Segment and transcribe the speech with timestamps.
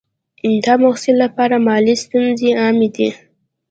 [0.63, 3.09] د محصل لپاره مالي ستونزې عامې دي.